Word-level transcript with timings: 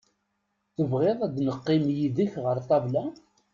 Tebɣiḍ 0.75 1.19
ad 1.27 1.35
neqqim 1.47 1.85
yid-k 1.97 2.33
ɣer 2.43 2.57
ṭabla? 2.69 3.03